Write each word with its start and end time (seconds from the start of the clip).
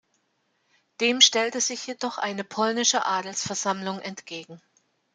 Dem 0.99 1.21
stellte 1.21 1.61
sich 1.61 1.85
jedoch 1.85 2.17
eine 2.17 2.43
polnische 2.43 3.05
Adelsversammlung 3.05 3.99
entgegen. 3.99 4.59